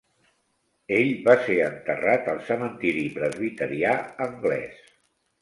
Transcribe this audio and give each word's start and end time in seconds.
Ell 0.99 1.09
va 1.27 1.35
ser 1.47 1.57
enterrat 1.65 2.31
al 2.33 2.41
Cementiri 2.49 3.05
Presbiterià 3.19 3.95
Anglès. 4.29 4.83